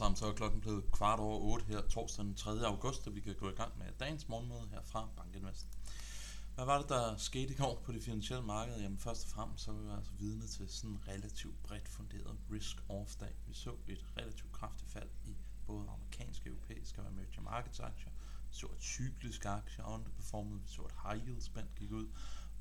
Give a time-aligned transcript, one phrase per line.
[0.00, 2.66] sammen, så er klokken blevet kvart over 8 her torsdag den 3.
[2.66, 5.66] august, og vi kan gå i gang med dagens morgenmøde her fra Bankinvest.
[6.54, 8.80] Hvad var det, der skete i går på det finansielle marked?
[8.80, 12.36] Jamen først og fremmest så var vi altså vidne til sådan en relativt bredt funderet
[12.52, 13.34] risk-off-dag.
[13.46, 15.36] Vi så et relativt kraftigt fald i
[15.66, 18.12] både amerikanske og europæiske og emerging markets aktier.
[18.48, 20.60] Vi så et cyklisk aktier underperformede.
[20.60, 22.08] vi så et high yield spændt gik ud,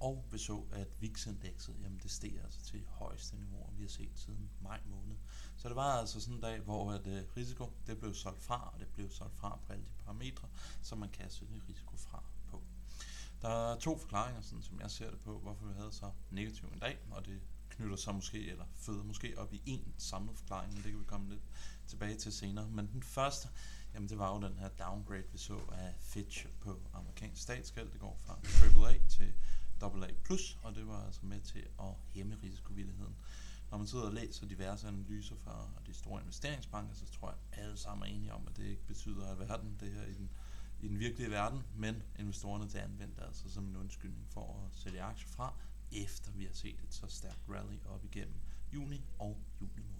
[0.00, 4.12] og vi så, at VIX-indekset, jamen det steg altså til højeste niveau, vi har set
[4.14, 5.16] siden maj måned.
[5.56, 8.70] Så det var altså sådan en dag, hvor at, uh, risiko det blev solgt fra,
[8.74, 10.48] og det blev solgt fra på alle de parametre,
[10.82, 12.62] som man kan sætte risiko fra på.
[13.42, 16.68] Der er to forklaringer, sådan, som jeg ser det på, hvorfor vi havde så negativ
[16.68, 20.72] en dag, og det knytter sig måske, eller føder måske op i en samlet forklaring,
[20.72, 21.42] men det kan vi komme lidt
[21.86, 22.68] tilbage til senere.
[22.68, 23.48] Men den første,
[23.94, 27.90] jamen det var jo den her downgrade, vi så af Fitch på amerikansk statsgæld.
[27.92, 29.34] Det går fra AAA til
[29.82, 30.08] AA+,
[30.62, 33.16] og det var altså med til at hæmme risikovilligheden.
[33.70, 37.64] Når man sidder og læser diverse analyser fra de store investeringsbanker, så tror jeg, at
[37.64, 40.30] alle sammen er enige om, at det ikke betyder, at verden, det her i den,
[40.80, 45.02] i den virkelige verden, men investorerne til anvendt altså som en undskyldning for at sælge
[45.02, 45.54] aktier fra,
[45.92, 48.40] efter vi har set et så stærkt rally op igennem
[48.72, 49.97] juni og juli måned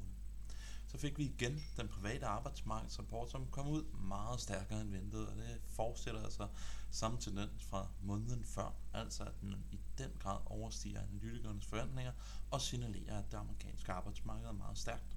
[0.88, 5.36] så fik vi igen den private arbejdsmarkedsrapport, som kom ud meget stærkere end ventet, og
[5.36, 6.48] det fortsætter altså
[6.90, 12.12] samme tendens fra måneden før, altså at den i den grad overstiger analytikernes forventninger
[12.50, 15.16] og signalerer, at det amerikanske arbejdsmarked er meget stærkt.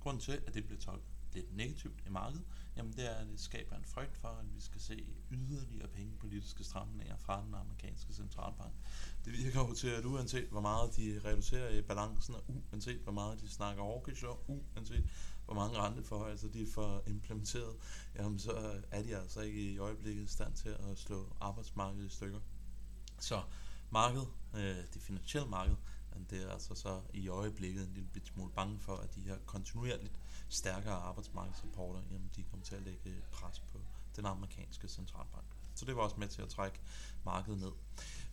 [0.00, 2.44] Grunden til, at det bliver tolket lidt negativt i markedet,
[2.76, 6.64] jamen det er, at det skaber en frygt for, at vi skal se yderligere pengepolitiske
[6.64, 8.74] stramninger fra den amerikanske centralbank.
[9.24, 13.12] Det virker jo til, at uanset hvor meget de reducerer i balancen, og uanset hvor
[13.12, 15.04] meget de snakker hawkish, og uanset
[15.44, 17.76] hvor mange renteforhøjelser de får implementeret,
[18.16, 22.14] jamen så er de altså ikke i øjeblikket i stand til at slå arbejdsmarkedet i
[22.14, 22.40] stykker.
[23.20, 23.42] Så
[23.90, 25.76] markedet, øh, det finansielle marked,
[26.30, 29.36] det er altså så i øjeblikket en lille bit smule bange for, at de her
[29.46, 33.78] kontinuerligt stærkere arbejdsmarkedsrapporter, jamen de kommer til at lægge pres på
[34.16, 35.46] den amerikanske centralbank.
[35.74, 36.80] Så det var også med til at trække
[37.24, 37.72] markedet ned.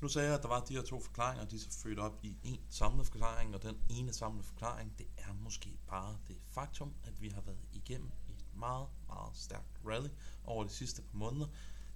[0.01, 2.19] Nu sagde jeg, at der var de her to forklaringer, de er så født op
[2.23, 6.93] i en samlet forklaring, og den ene samlede forklaring, det er måske bare det faktum,
[7.03, 10.09] at vi har været igennem et meget, meget stærkt rally
[10.43, 11.47] over de sidste par måneder.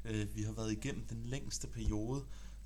[0.06, 2.26] Øh, vi har været igennem den længste periode,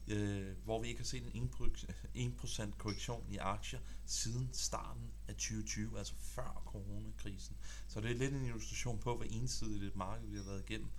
[0.09, 5.97] øh, hvor vi ikke har set en 1% korrektion i aktier siden starten af 2020,
[5.97, 7.57] altså før coronakrisen.
[7.87, 10.89] Så det er lidt en illustration på, hvor ensidigt et marked vi har været igennem.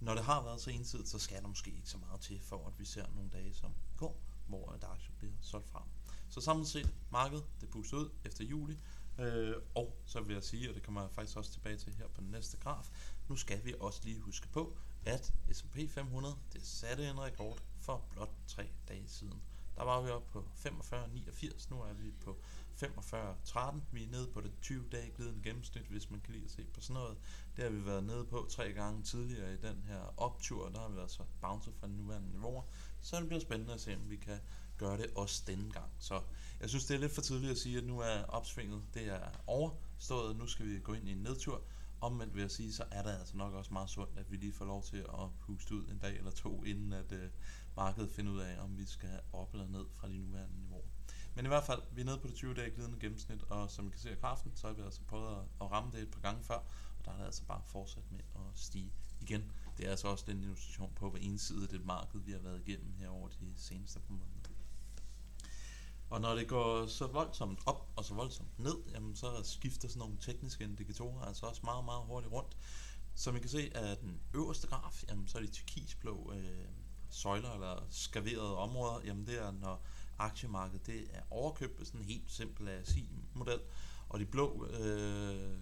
[0.00, 2.66] Når det har været så ensidigt, så skal der måske ikke så meget til, for
[2.66, 5.88] at vi ser nogle dage som går, hvor et aktier bliver solgt fra.
[6.28, 8.78] Så samlet set, markedet det puster ud efter juli,
[9.18, 12.08] øh, og så vil jeg sige, og det kommer jeg faktisk også tilbage til her
[12.08, 12.88] på den næste graf,
[13.28, 14.76] nu skal vi også lige huske på,
[15.06, 19.42] at S&P 500 det satte en rekord for blot tre dage siden.
[19.76, 22.38] Der var vi oppe på 45,89, nu er vi på
[22.82, 23.76] 45,13.
[23.92, 26.80] Vi er nede på det 20-dage glidende gennemsnit, hvis man kan lide at se på
[26.80, 27.16] sådan noget.
[27.56, 30.88] Det har vi været nede på tre gange tidligere i den her optur, der har
[30.88, 32.62] vi været så bounced fra nuværende niveauer.
[33.00, 34.38] Så det bliver spændende at se, om vi kan
[34.78, 35.90] gøre det også denne gang.
[35.98, 36.22] Så
[36.60, 39.28] jeg synes, det er lidt for tidligt at sige, at nu er opsvinget det er
[39.46, 40.36] overstået.
[40.36, 41.62] Nu skal vi gå ind i en nedtur.
[42.02, 44.52] Omvendt vil jeg sige, så er det altså nok også meget sundt, at vi lige
[44.52, 47.30] får lov til at puste ud en dag eller to, inden at øh,
[47.76, 50.88] markedet finder ud af, om vi skal op eller ned fra de nuværende niveauer.
[51.34, 53.86] Men i hvert fald, vi er nede på det 20 dage glidende gennemsnit, og som
[53.86, 56.20] I kan se af kraften, så har vi altså prøvet at ramme det et par
[56.20, 56.58] gange før,
[56.98, 59.52] og der er det altså bare fortsat med at stige igen.
[59.76, 62.92] Det er altså også den illustration på, hvor ensidigt det marked, vi har været igennem
[62.92, 64.41] her over de seneste par måneder.
[66.12, 69.98] Og når det går så voldsomt op og så voldsomt ned, jamen så skifter sådan
[69.98, 72.56] nogle tekniske indikatorer altså også meget, meget hurtigt rundt.
[73.14, 76.68] Som I kan se af den øverste graf, jamen så er det turkisblå øh,
[77.10, 79.82] søjler eller skaverede områder, jamen det er når
[80.18, 81.86] aktiemarkedet det er overkøbt.
[81.86, 83.60] Sådan en helt simpel ASI-model,
[84.08, 85.58] og de blå øh,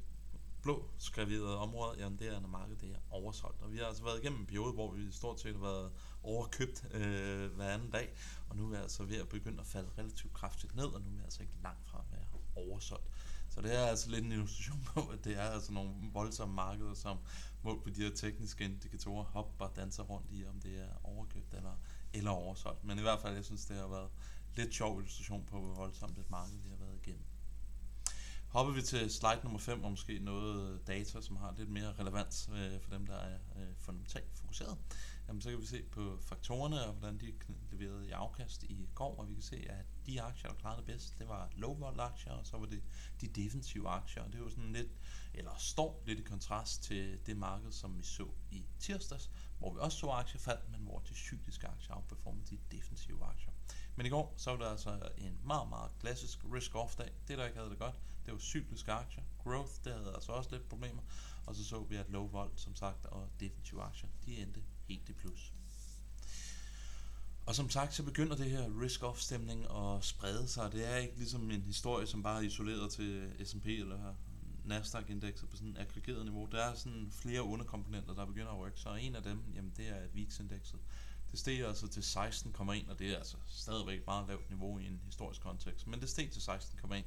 [0.62, 3.62] blå skraverede områder, jamen det er, når markedet det er oversolgt.
[3.62, 6.84] Og vi har altså været igennem en periode, hvor vi stort set har været overkøbt
[6.94, 8.15] øh, hver anden dag,
[8.48, 11.09] og nu er vi altså ved at begynde at falde relativt kraftigt ned, og nu
[11.09, 12.26] er vi altså ikke langt fra at være
[12.56, 13.11] oversolgt.
[13.50, 16.94] Så det er altså lidt en illustration på, at det er altså nogle voldsomme markeder,
[16.94, 17.19] som
[17.62, 21.55] målt på de her tekniske indikatorer hopper og danser rundt i, om det er overkøbt
[21.55, 21.76] eller,
[22.12, 22.85] eller oversolgt.
[22.85, 24.11] Men i hvert fald, jeg synes, det har været
[24.56, 27.25] lidt sjov illustration på, hvor voldsomt et marked vi har været igennem.
[28.50, 31.93] Hopper vi til slide nummer 5, og måske noget øh, data, som har lidt mere
[31.93, 34.79] relevans øh, for dem, der er øh, fundamentalt fokuseret.
[35.29, 37.32] Jamen, så kan vi se på faktorerne, og hvordan de
[37.70, 40.87] leverede i afkast i går, og vi kan se, at de aktier, der klarede det
[40.87, 42.82] bedst, det var low vol aktier, og så var det
[43.20, 44.91] de defensive aktier, og det var sådan lidt,
[45.35, 49.79] eller står lidt i kontrast til det marked, som vi så i tirsdags, hvor vi
[49.81, 53.52] også så aktiefald, men hvor de cykliske aktier outperformede de defensive aktier.
[53.97, 57.12] Men i går, så var der altså en meget, meget klassisk risk-off dag.
[57.29, 57.94] Det, der ikke havde det godt,
[58.31, 59.23] det var cykliske aktier.
[59.44, 61.03] Growth, der havde altså også lidt problemer.
[61.47, 65.09] Og så så vi, at low volt, som sagt, og defensive aktier, de endte helt
[65.09, 65.53] i plus.
[67.47, 70.73] Og som sagt, så begynder det her risk-off stemning at sprede sig.
[70.73, 74.15] Det er ikke ligesom en historie, som bare er isoleret til S&P eller
[74.65, 76.49] Nasdaq-indekset på sådan en aggregeret niveau.
[76.53, 78.81] Der er sådan flere underkomponenter, der begynder at rykke.
[78.81, 80.81] Så en af dem, jamen det er VIX-indekset.
[81.31, 85.00] Det steg altså til 16,1, og det er altså stadigvæk meget lavt niveau i en
[85.05, 85.87] historisk kontekst.
[85.87, 87.03] Men det steg til 16,1,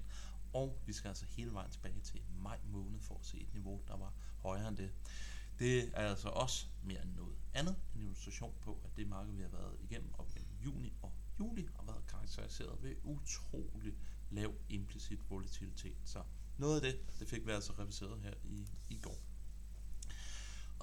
[0.54, 3.82] og vi skal altså hele vejen tilbage til maj måned for at se et niveau,
[3.88, 4.92] der var højere end det.
[5.60, 9.42] Det er altså også mere end noget andet en illustration på, at det marked, vi
[9.42, 13.94] har været igennem op gennem juni og juli, har været karakteriseret ved utrolig
[14.30, 15.98] lav implicit volatilitet.
[16.06, 16.24] Så
[16.58, 19.33] noget af det, det fik vi altså reviseret her i, i går.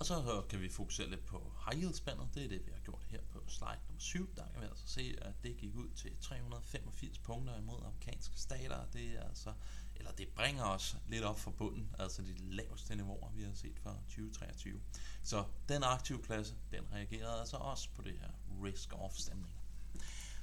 [0.00, 2.28] Og så kan vi fokusere lidt på high yield spændet.
[2.34, 4.34] Det er det, vi har gjort her på slide nummer 7.
[4.36, 8.86] Der kan vi altså se, at det gik ud til 385 punkter imod amerikanske stater.
[8.92, 9.52] Det er altså,
[9.94, 13.78] eller det bringer os lidt op fra bunden, altså de laveste niveauer, vi har set
[13.78, 14.80] fra 2023.
[15.22, 18.30] Så den aktive klasse, den reagerede altså også på det her
[18.62, 19.59] risk-off stemning.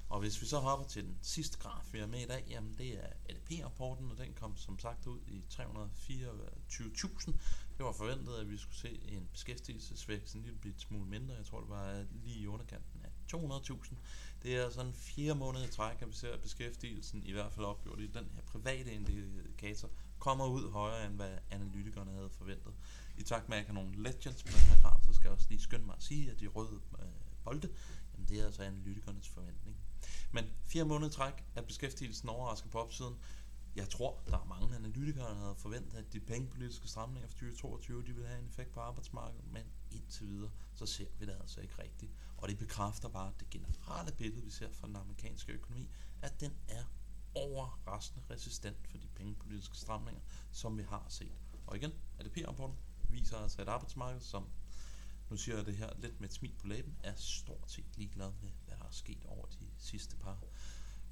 [0.10, 2.76] Og hvis vi så hopper til den sidste graf, vi har med i dag, jamen
[2.78, 7.32] det er ADP-rapporten, og den kom som sagt ud i 324.000.
[7.78, 11.36] Det var forventet, at vi skulle se en beskæftigelsesvækst en lille smule mindre.
[11.36, 13.96] Jeg tror, det var lige i underkanten af 200.000.
[14.44, 17.66] Det er sådan fire måneder i træk, at vi ser, at beskæftigelsen i hvert fald
[17.66, 19.90] opgjort i den her private indikator
[20.20, 22.74] kommer ud højere, end hvad analytikerne havde forventet.
[23.18, 25.34] I takt med, at jeg kan nogle legends på den her graf, så skal jeg
[25.34, 27.06] også lige skynde mig at sige, at de røde øh,
[27.44, 27.70] bolde,
[28.30, 29.78] det er altså analytikernes forventning.
[30.32, 33.16] Men fire måneder træk er beskæftigelsen overrasket på opsiden.
[33.76, 38.02] Jeg tror, der er mange analytikere, der havde forventet, at de pengepolitiske stramninger for 2022
[38.02, 41.62] de ville have en effekt på arbejdsmarkedet, men indtil videre, så ser vi det altså
[41.62, 42.12] ikke rigtigt.
[42.38, 45.90] Og det bekræfter bare det generelle billede, vi ser fra den amerikanske økonomi,
[46.22, 46.84] at den er
[47.36, 50.22] overraskende resistent for de pengepolitiske stramninger,
[50.52, 51.38] som vi har set.
[51.68, 52.78] Og igen, ADP-rapporten
[53.10, 54.50] viser altså et arbejdsmarked, som,
[55.30, 58.32] nu siger jeg det her lidt med et smil på læben, er stort set ligeglad
[58.42, 60.44] med, hvad der er sket over de sidste par,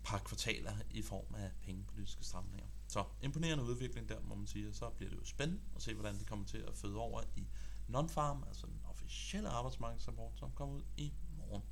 [0.03, 2.67] par kvartaler i form af pengepolitiske stramninger.
[2.87, 5.93] Så imponerende udvikling der, må man sige, og så bliver det jo spændende at se,
[5.93, 7.47] hvordan det kommer til at føde over i
[7.89, 11.63] non-farm, altså den officielle arbejdsmarkedsrapport, som kommer ud i morgen.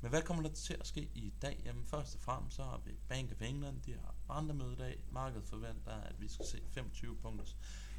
[0.00, 1.62] Men hvad kommer der til at ske i dag?
[1.64, 5.00] Jamen først og fremmest så har vi Bank of England, de har rentemøde i dag.
[5.10, 7.56] Markedet forventer, at vi skal se 25 punkters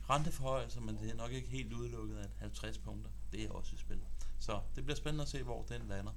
[0.09, 3.77] renteforhøjelser, men det er nok ikke helt udelukket, at 50 punkter, det er også i
[3.77, 4.00] spil.
[4.39, 6.11] Så det bliver spændende at se, hvor den lander.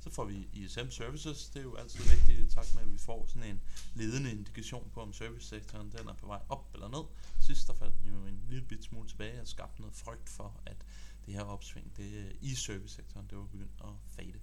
[0.00, 1.48] Så får vi ISM Services.
[1.48, 3.60] Det er jo altid vigtigt, i takt med, at vi får sådan en
[3.94, 7.04] ledende indikation på, om servicesektoren den er på vej op eller ned.
[7.40, 10.60] Sidst der faldt den jo en lille bit smule tilbage og skabte noget frygt for,
[10.66, 10.76] at
[11.26, 14.40] det her opsving det, i servicesektoren, det var begyndt at fade.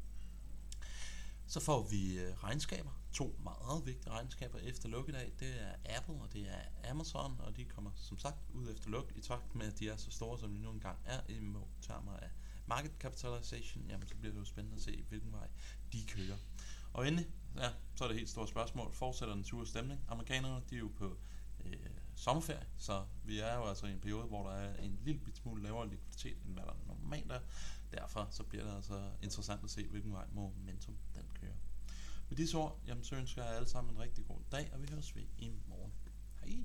[1.51, 2.91] Så får vi øh, regnskaber.
[3.13, 5.31] To meget vigtige regnskaber efter lukkedag.
[5.39, 9.11] Det er Apple og det er Amazon, og de kommer som sagt ud efter luk
[9.15, 11.39] i takt med, at de er så store, som de nu engang er i
[11.81, 12.29] termer af
[12.65, 15.47] market capitalization, jamen så bliver det jo spændende at se, hvilken vej
[15.91, 16.37] de kører.
[16.93, 17.27] Og endelig,
[17.57, 18.93] ja, så er det et helt stort spørgsmål.
[18.93, 20.01] Fortsætter den sure stemning?
[20.07, 21.17] Amerikanerne, de er jo på
[21.65, 25.21] øh, sommerferie, så vi er jo altså i en periode, hvor der er en lille
[25.21, 27.39] bit smule lavere likviditet, end hvad der normalt er.
[27.91, 30.95] Derfor så bliver det altså interessant at se, hvilken vej momentum.
[32.31, 34.87] Med disse ord, jamen, så ønsker jeg alle sammen en rigtig god dag, og vi
[34.91, 35.93] høres ved i morgen.
[36.43, 36.63] Hej!